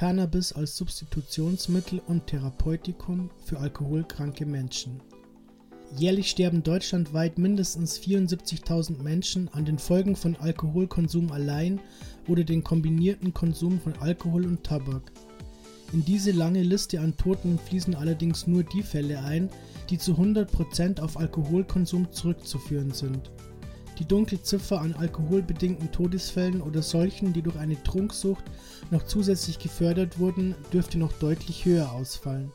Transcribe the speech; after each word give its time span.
Cannabis 0.00 0.54
als 0.54 0.78
Substitutionsmittel 0.78 2.00
und 2.06 2.26
Therapeutikum 2.26 3.28
für 3.44 3.58
alkoholkranke 3.58 4.46
Menschen. 4.46 5.02
Jährlich 5.94 6.30
sterben 6.30 6.62
deutschlandweit 6.62 7.36
mindestens 7.36 7.98
74.000 7.98 9.02
Menschen 9.02 9.50
an 9.52 9.66
den 9.66 9.78
Folgen 9.78 10.16
von 10.16 10.36
Alkoholkonsum 10.36 11.30
allein 11.30 11.80
oder 12.28 12.44
den 12.44 12.64
kombinierten 12.64 13.34
Konsum 13.34 13.78
von 13.78 13.92
Alkohol 13.98 14.46
und 14.46 14.64
Tabak. 14.64 15.12
In 15.92 16.02
diese 16.02 16.30
lange 16.30 16.62
Liste 16.62 16.98
an 16.98 17.14
Toten 17.18 17.58
fließen 17.58 17.94
allerdings 17.94 18.46
nur 18.46 18.62
die 18.62 18.82
Fälle 18.82 19.22
ein, 19.22 19.50
die 19.90 19.98
zu 19.98 20.14
100% 20.14 20.98
auf 21.02 21.18
Alkoholkonsum 21.18 22.10
zurückzuführen 22.10 22.92
sind. 22.92 23.30
Die 24.00 24.06
dunkle 24.06 24.42
Ziffer 24.42 24.80
an 24.80 24.94
alkoholbedingten 24.94 25.92
Todesfällen 25.92 26.62
oder 26.62 26.80
solchen, 26.80 27.34
die 27.34 27.42
durch 27.42 27.56
eine 27.56 27.80
Trunksucht 27.82 28.42
noch 28.90 29.04
zusätzlich 29.04 29.58
gefördert 29.58 30.18
wurden, 30.18 30.54
dürfte 30.72 30.98
noch 30.98 31.12
deutlich 31.12 31.66
höher 31.66 31.92
ausfallen. 31.92 32.50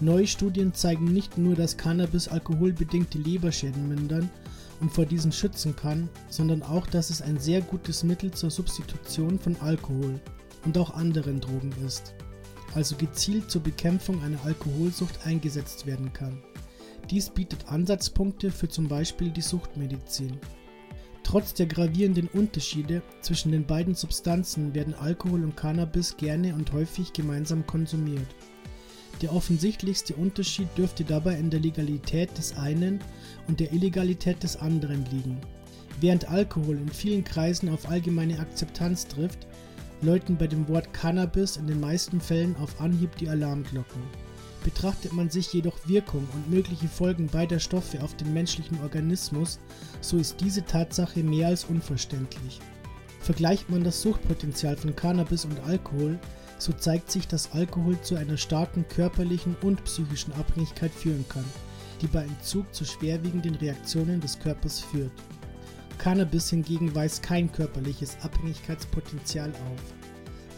Neue 0.00 0.26
Studien 0.26 0.72
zeigen 0.72 1.04
nicht 1.04 1.36
nur, 1.36 1.54
dass 1.54 1.76
Cannabis 1.76 2.28
alkoholbedingte 2.28 3.18
Leberschäden 3.18 3.90
mindern 3.90 4.30
und 4.80 4.90
vor 4.90 5.04
diesen 5.04 5.32
schützen 5.32 5.76
kann, 5.76 6.08
sondern 6.30 6.62
auch, 6.62 6.86
dass 6.86 7.10
es 7.10 7.20
ein 7.20 7.38
sehr 7.38 7.60
gutes 7.60 8.02
Mittel 8.02 8.30
zur 8.30 8.50
Substitution 8.50 9.38
von 9.38 9.56
Alkohol 9.60 10.18
und 10.64 10.78
auch 10.78 10.94
anderen 10.94 11.42
Drogen 11.42 11.74
ist, 11.86 12.14
also 12.74 12.96
gezielt 12.96 13.50
zur 13.50 13.62
Bekämpfung 13.62 14.22
einer 14.22 14.42
Alkoholsucht 14.46 15.26
eingesetzt 15.26 15.84
werden 15.84 16.14
kann. 16.14 16.42
Dies 17.10 17.28
bietet 17.28 17.68
Ansatzpunkte 17.68 18.50
für 18.50 18.68
zum 18.70 18.88
Beispiel 18.88 19.28
die 19.28 19.42
Suchtmedizin. 19.42 20.38
Trotz 21.30 21.54
der 21.54 21.66
gravierenden 21.66 22.26
Unterschiede 22.26 23.02
zwischen 23.20 23.52
den 23.52 23.64
beiden 23.64 23.94
Substanzen 23.94 24.74
werden 24.74 24.94
Alkohol 24.94 25.44
und 25.44 25.56
Cannabis 25.56 26.16
gerne 26.16 26.56
und 26.56 26.72
häufig 26.72 27.12
gemeinsam 27.12 27.64
konsumiert. 27.68 28.26
Der 29.22 29.32
offensichtlichste 29.32 30.16
Unterschied 30.16 30.66
dürfte 30.76 31.04
dabei 31.04 31.36
in 31.36 31.48
der 31.48 31.60
Legalität 31.60 32.36
des 32.36 32.56
einen 32.56 32.98
und 33.46 33.60
der 33.60 33.72
Illegalität 33.72 34.42
des 34.42 34.56
anderen 34.56 35.04
liegen. 35.12 35.40
Während 36.00 36.28
Alkohol 36.28 36.76
in 36.78 36.88
vielen 36.88 37.22
Kreisen 37.22 37.68
auf 37.68 37.88
allgemeine 37.88 38.40
Akzeptanz 38.40 39.06
trifft, 39.06 39.46
läuten 40.02 40.36
bei 40.36 40.48
dem 40.48 40.66
Wort 40.66 40.92
Cannabis 40.92 41.58
in 41.58 41.68
den 41.68 41.78
meisten 41.78 42.20
Fällen 42.20 42.56
auf 42.56 42.80
Anhieb 42.80 43.14
die 43.18 43.28
Alarmglocken. 43.28 44.02
Betrachtet 44.64 45.12
man 45.12 45.30
sich 45.30 45.52
jedoch 45.52 45.78
Wirkung 45.86 46.28
und 46.34 46.50
mögliche 46.50 46.88
Folgen 46.88 47.28
beider 47.28 47.58
Stoffe 47.58 48.02
auf 48.02 48.14
den 48.16 48.34
menschlichen 48.34 48.80
Organismus, 48.82 49.58
so 50.00 50.18
ist 50.18 50.40
diese 50.40 50.64
Tatsache 50.64 51.22
mehr 51.22 51.48
als 51.48 51.64
unverständlich. 51.64 52.60
Vergleicht 53.20 53.70
man 53.70 53.84
das 53.84 54.02
Suchtpotenzial 54.02 54.76
von 54.76 54.94
Cannabis 54.94 55.44
und 55.44 55.60
Alkohol, 55.60 56.18
so 56.58 56.72
zeigt 56.72 57.10
sich, 57.10 57.26
dass 57.26 57.52
Alkohol 57.52 58.00
zu 58.02 58.16
einer 58.16 58.36
starken 58.36 58.86
körperlichen 58.88 59.56
und 59.62 59.82
psychischen 59.84 60.32
Abhängigkeit 60.34 60.92
führen 60.92 61.24
kann, 61.28 61.44
die 62.02 62.06
bei 62.06 62.22
Entzug 62.22 62.74
zu 62.74 62.84
schwerwiegenden 62.84 63.54
Reaktionen 63.54 64.20
des 64.20 64.38
Körpers 64.38 64.80
führt. 64.80 65.12
Cannabis 65.98 66.50
hingegen 66.50 66.94
weist 66.94 67.22
kein 67.22 67.50
körperliches 67.52 68.16
Abhängigkeitspotenzial 68.22 69.50
auf. 69.50 69.99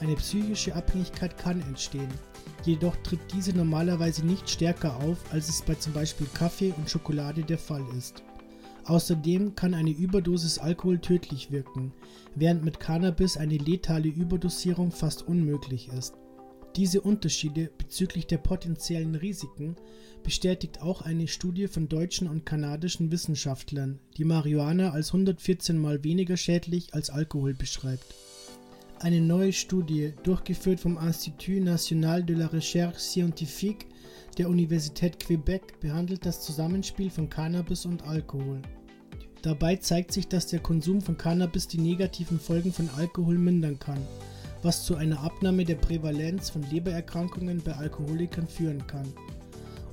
Eine 0.02 0.16
psychische 0.16 0.74
Abhängigkeit 0.74 1.38
kann 1.38 1.62
entstehen, 1.62 2.08
jedoch 2.64 2.96
tritt 3.04 3.20
diese 3.32 3.52
normalerweise 3.52 4.26
nicht 4.26 4.50
stärker 4.50 4.96
auf, 4.96 5.16
als 5.32 5.48
es 5.48 5.62
bei 5.62 5.76
zum 5.76 5.92
Beispiel 5.92 6.26
Kaffee 6.34 6.74
und 6.76 6.90
Schokolade 6.90 7.44
der 7.44 7.56
Fall 7.56 7.84
ist. 7.96 8.24
Außerdem 8.84 9.54
kann 9.54 9.74
eine 9.74 9.92
Überdosis 9.92 10.58
Alkohol 10.58 10.98
tödlich 10.98 11.52
wirken, 11.52 11.92
während 12.34 12.64
mit 12.64 12.80
Cannabis 12.80 13.36
eine 13.36 13.58
letale 13.58 14.08
Überdosierung 14.08 14.90
fast 14.90 15.28
unmöglich 15.28 15.88
ist. 15.96 16.14
Diese 16.74 17.00
Unterschiede 17.00 17.70
bezüglich 17.78 18.26
der 18.26 18.38
potenziellen 18.38 19.14
Risiken 19.14 19.76
bestätigt 20.24 20.82
auch 20.82 21.02
eine 21.02 21.28
Studie 21.28 21.68
von 21.68 21.88
deutschen 21.88 22.26
und 22.26 22.44
kanadischen 22.44 23.12
Wissenschaftlern, 23.12 24.00
die 24.16 24.24
Marihuana 24.24 24.90
als 24.90 25.10
114 25.10 25.78
mal 25.78 26.02
weniger 26.02 26.36
schädlich 26.36 26.92
als 26.92 27.08
Alkohol 27.08 27.54
beschreibt. 27.54 28.16
Eine 29.02 29.20
neue 29.20 29.52
Studie, 29.52 30.14
durchgeführt 30.22 30.78
vom 30.78 30.96
Institut 30.96 31.64
National 31.64 32.22
de 32.22 32.36
la 32.36 32.46
Recherche 32.46 33.00
Scientifique 33.00 33.86
der 34.38 34.48
Universität 34.48 35.18
Quebec 35.18 35.80
behandelt 35.80 36.24
das 36.24 36.40
Zusammenspiel 36.40 37.10
von 37.10 37.28
Cannabis 37.28 37.84
und 37.84 38.04
Alkohol. 38.06 38.62
Dabei 39.42 39.74
zeigt 39.74 40.12
sich, 40.12 40.28
dass 40.28 40.46
der 40.46 40.60
Konsum 40.60 41.00
von 41.00 41.18
Cannabis 41.18 41.66
die 41.66 41.80
negativen 41.80 42.38
Folgen 42.38 42.72
von 42.72 42.88
Alkohol 42.96 43.38
mindern 43.38 43.76
kann, 43.80 43.98
was 44.62 44.84
zu 44.84 44.94
einer 44.94 45.18
Abnahme 45.18 45.64
der 45.64 45.74
Prävalenz 45.74 46.50
von 46.50 46.62
Lebererkrankungen 46.70 47.60
bei 47.60 47.72
Alkoholikern 47.72 48.46
führen 48.46 48.86
kann. 48.86 49.12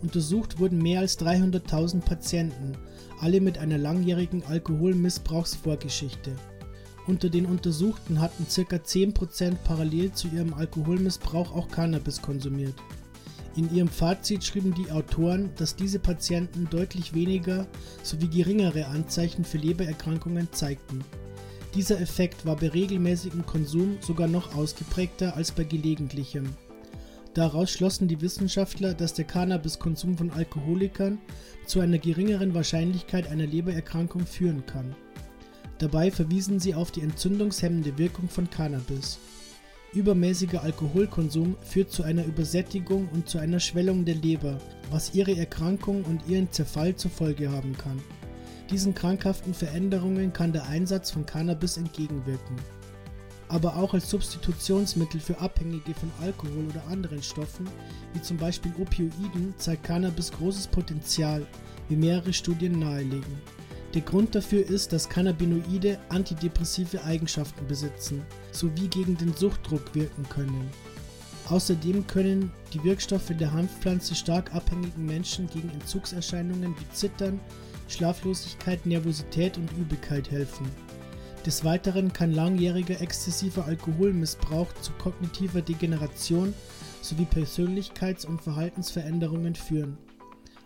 Untersucht 0.03 0.59
wurden 0.59 0.77
mehr 0.77 0.99
als 0.99 1.19
300.000 1.19 2.01
Patienten, 2.01 2.73
alle 3.19 3.41
mit 3.41 3.57
einer 3.57 3.79
langjährigen 3.79 4.43
Alkoholmissbrauchsvorgeschichte. 4.43 6.35
Unter 7.09 7.31
den 7.31 7.47
Untersuchten 7.47 8.21
hatten 8.21 8.45
ca. 8.45 8.75
10% 8.75 9.55
parallel 9.63 10.11
zu 10.11 10.27
ihrem 10.27 10.53
Alkoholmissbrauch 10.53 11.55
auch 11.55 11.67
Cannabis 11.67 12.21
konsumiert. 12.21 12.75
In 13.55 13.73
ihrem 13.73 13.87
Fazit 13.87 14.43
schrieben 14.43 14.75
die 14.75 14.91
Autoren, 14.91 15.49
dass 15.57 15.75
diese 15.75 15.97
Patienten 15.97 16.67
deutlich 16.69 17.15
weniger 17.15 17.65
sowie 18.03 18.27
geringere 18.27 18.85
Anzeichen 18.85 19.43
für 19.43 19.57
Lebererkrankungen 19.57 20.49
zeigten. 20.51 21.03
Dieser 21.73 21.99
Effekt 21.99 22.45
war 22.45 22.57
bei 22.57 22.69
regelmäßigem 22.69 23.43
Konsum 23.43 23.97
sogar 24.01 24.27
noch 24.27 24.55
ausgeprägter 24.55 25.35
als 25.35 25.51
bei 25.51 25.63
gelegentlichem. 25.63 26.49
Daraus 27.33 27.71
schlossen 27.71 28.07
die 28.07 28.21
Wissenschaftler, 28.21 28.93
dass 28.93 29.15
der 29.15 29.25
Cannabiskonsum 29.25 30.15
von 30.15 30.29
Alkoholikern 30.29 31.17
zu 31.65 31.79
einer 31.79 31.97
geringeren 31.97 32.53
Wahrscheinlichkeit 32.53 33.31
einer 33.31 33.47
Lebererkrankung 33.47 34.27
führen 34.27 34.63
kann. 34.67 34.95
Dabei 35.79 36.11
verwiesen 36.11 36.59
sie 36.59 36.75
auf 36.75 36.91
die 36.91 37.01
entzündungshemmende 37.01 37.97
Wirkung 37.97 38.27
von 38.27 38.49
Cannabis. 38.49 39.17
Übermäßiger 39.93 40.61
Alkoholkonsum 40.61 41.55
führt 41.61 41.91
zu 41.91 42.03
einer 42.03 42.25
Übersättigung 42.25 43.07
und 43.13 43.29
zu 43.29 43.39
einer 43.39 43.61
Schwellung 43.61 44.03
der 44.03 44.15
Leber, 44.15 44.59
was 44.91 45.15
ihre 45.15 45.35
Erkrankung 45.35 46.03
und 46.03 46.27
ihren 46.27 46.51
Zerfall 46.51 46.95
zur 46.95 47.09
Folge 47.09 47.49
haben 47.49 47.77
kann. 47.77 47.99
Diesen 48.69 48.93
krankhaften 48.93 49.53
Veränderungen 49.53 50.31
kann 50.33 50.51
der 50.51 50.67
Einsatz 50.67 51.11
von 51.11 51.25
Cannabis 51.25 51.77
entgegenwirken. 51.77 52.57
Aber 53.47 53.77
auch 53.77 53.95
als 53.95 54.09
Substitutionsmittel 54.11 55.19
für 55.19 55.39
Abhängige 55.39 55.95
von 55.95 56.11
Alkohol 56.21 56.67
oder 56.69 56.85
anderen 56.87 57.23
Stoffen, 57.23 57.67
wie 58.13 58.21
zum 58.21 58.37
Beispiel 58.37 58.73
Opioiden, 58.79 59.55
zeigt 59.57 59.85
Cannabis 59.85 60.31
großes 60.33 60.67
Potenzial, 60.67 61.47
wie 61.87 61.95
mehrere 61.95 62.33
Studien 62.33 62.77
nahelegen. 62.77 63.41
Der 63.95 64.01
Grund 64.01 64.35
dafür 64.35 64.65
ist, 64.65 64.93
dass 64.93 65.09
Cannabinoide 65.09 65.97
antidepressive 66.09 67.03
Eigenschaften 67.03 67.65
besitzen 67.67 68.21
sowie 68.51 68.87
gegen 68.87 69.17
den 69.17 69.33
Suchtdruck 69.33 69.95
wirken 69.95 70.27
können. 70.29 70.69
Außerdem 71.47 72.05
können 72.05 72.51
die 72.73 72.83
Wirkstoffe 72.83 73.31
der 73.31 73.51
Hanfpflanze 73.51 74.13
stark 74.13 74.53
abhängigen 74.53 75.05
Menschen 75.07 75.47
gegen 75.47 75.69
Entzugserscheinungen 75.69 76.75
wie 76.77 76.93
Zittern, 76.93 77.39
Schlaflosigkeit, 77.87 78.85
Nervosität 78.85 79.57
und 79.57 79.71
Übelkeit 79.71 80.29
helfen. 80.29 80.67
Des 81.45 81.63
Weiteren 81.63 82.13
kann 82.13 82.31
langjähriger 82.31 83.01
exzessiver 83.01 83.65
Alkoholmissbrauch 83.65 84.71
zu 84.81 84.91
kognitiver 84.93 85.61
Degeneration 85.61 86.53
sowie 87.01 87.25
Persönlichkeits- 87.25 88.27
und 88.27 88.41
Verhaltensveränderungen 88.41 89.55
führen. 89.55 89.97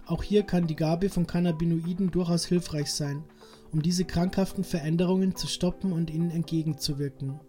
Auch 0.05 0.23
hier 0.23 0.43
kann 0.43 0.67
die 0.67 0.75
Gabe 0.75 1.09
von 1.09 1.27
Cannabinoiden 1.27 2.11
durchaus 2.11 2.45
hilfreich 2.45 2.91
sein, 2.91 3.23
um 3.71 3.81
diese 3.81 4.05
krankhaften 4.05 4.63
Veränderungen 4.63 5.35
zu 5.35 5.47
stoppen 5.47 5.93
und 5.93 6.09
ihnen 6.09 6.29
entgegenzuwirken. 6.29 7.39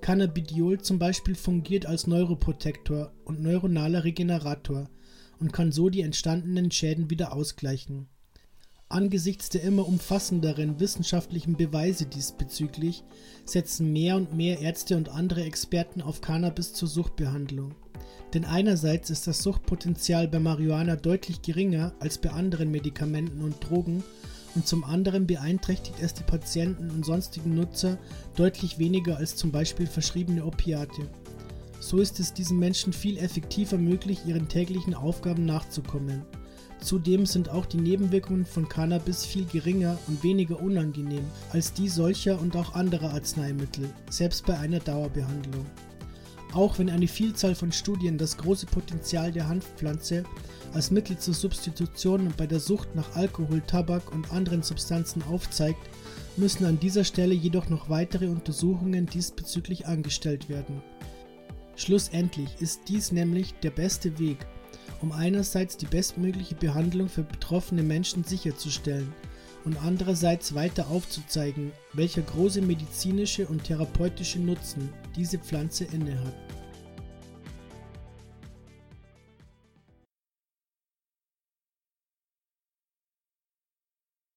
Cannabidiol 0.00 0.80
zum 0.80 0.98
Beispiel 0.98 1.34
fungiert 1.34 1.86
als 1.86 2.06
Neuroprotektor 2.06 3.12
und 3.24 3.40
neuronaler 3.40 4.04
Regenerator 4.04 4.90
und 5.38 5.52
kann 5.52 5.72
so 5.72 5.88
die 5.88 6.02
entstandenen 6.02 6.70
Schäden 6.70 7.10
wieder 7.10 7.32
ausgleichen. 7.32 8.08
Angesichts 8.88 9.48
der 9.48 9.62
immer 9.62 9.88
umfassenderen 9.88 10.78
wissenschaftlichen 10.78 11.56
Beweise 11.56 12.06
diesbezüglich 12.06 13.02
setzen 13.44 13.92
mehr 13.92 14.16
und 14.16 14.34
mehr 14.34 14.60
Ärzte 14.60 14.96
und 14.96 15.08
andere 15.08 15.42
Experten 15.44 16.02
auf 16.02 16.20
Cannabis 16.20 16.74
zur 16.74 16.88
Suchtbehandlung. 16.88 17.74
Denn 18.34 18.44
einerseits 18.44 19.10
ist 19.10 19.28
das 19.28 19.38
Suchtpotenzial 19.44 20.26
bei 20.26 20.40
Marihuana 20.40 20.96
deutlich 20.96 21.40
geringer 21.40 21.92
als 22.00 22.18
bei 22.18 22.30
anderen 22.30 22.72
Medikamenten 22.72 23.40
und 23.42 23.56
Drogen 23.60 24.02
und 24.56 24.66
zum 24.66 24.82
anderen 24.82 25.26
beeinträchtigt 25.26 25.98
es 26.00 26.14
die 26.14 26.24
Patienten 26.24 26.90
und 26.90 27.04
sonstigen 27.04 27.54
Nutzer 27.54 27.96
deutlich 28.36 28.78
weniger 28.78 29.16
als 29.16 29.36
zum 29.36 29.52
Beispiel 29.52 29.86
verschriebene 29.86 30.44
Opiate. 30.44 31.08
So 31.78 31.98
ist 31.98 32.18
es 32.18 32.34
diesen 32.34 32.58
Menschen 32.58 32.92
viel 32.92 33.18
effektiver 33.18 33.78
möglich, 33.78 34.20
ihren 34.26 34.48
täglichen 34.48 34.94
Aufgaben 34.94 35.44
nachzukommen. 35.44 36.22
Zudem 36.80 37.26
sind 37.26 37.50
auch 37.50 37.66
die 37.66 37.78
Nebenwirkungen 37.78 38.44
von 38.44 38.68
Cannabis 38.68 39.24
viel 39.24 39.44
geringer 39.44 39.96
und 40.08 40.22
weniger 40.24 40.60
unangenehm 40.60 41.24
als 41.50 41.72
die 41.72 41.88
solcher 41.88 42.40
und 42.40 42.56
auch 42.56 42.74
anderer 42.74 43.14
Arzneimittel, 43.14 43.88
selbst 44.10 44.44
bei 44.44 44.58
einer 44.58 44.80
Dauerbehandlung. 44.80 45.66
Auch 46.54 46.78
wenn 46.78 46.88
eine 46.88 47.08
Vielzahl 47.08 47.56
von 47.56 47.72
Studien 47.72 48.16
das 48.16 48.36
große 48.36 48.66
Potenzial 48.66 49.32
der 49.32 49.48
Hanfpflanze 49.48 50.22
als 50.72 50.92
Mittel 50.92 51.18
zur 51.18 51.34
Substitution 51.34 52.32
bei 52.36 52.46
der 52.46 52.60
Sucht 52.60 52.94
nach 52.94 53.16
Alkohol, 53.16 53.60
Tabak 53.60 54.12
und 54.12 54.32
anderen 54.32 54.62
Substanzen 54.62 55.24
aufzeigt, 55.24 55.80
müssen 56.36 56.64
an 56.64 56.78
dieser 56.78 57.02
Stelle 57.02 57.34
jedoch 57.34 57.68
noch 57.70 57.90
weitere 57.90 58.28
Untersuchungen 58.28 59.06
diesbezüglich 59.06 59.86
angestellt 59.86 60.48
werden. 60.48 60.80
Schlussendlich 61.74 62.48
ist 62.60 62.82
dies 62.86 63.10
nämlich 63.10 63.54
der 63.54 63.70
beste 63.70 64.16
Weg, 64.20 64.46
um 65.02 65.10
einerseits 65.10 65.76
die 65.76 65.86
bestmögliche 65.86 66.54
Behandlung 66.54 67.08
für 67.08 67.24
betroffene 67.24 67.82
Menschen 67.82 68.22
sicherzustellen 68.22 69.12
und 69.64 69.82
andererseits 69.84 70.54
weiter 70.54 70.88
aufzuzeigen, 70.88 71.72
welcher 71.92 72.22
große 72.22 72.60
medizinische 72.60 73.46
und 73.46 73.64
therapeutische 73.64 74.38
Nutzen 74.38 74.92
diese 75.16 75.38
Pflanze 75.38 75.84
innehat. 75.84 76.34